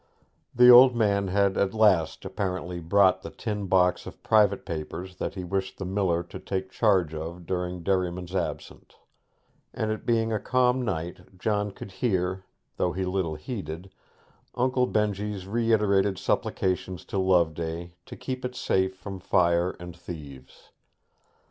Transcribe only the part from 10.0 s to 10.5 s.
being a